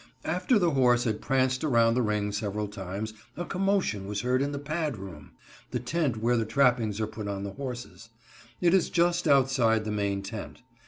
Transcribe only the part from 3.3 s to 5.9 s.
a commotion was heard in the "pad room," the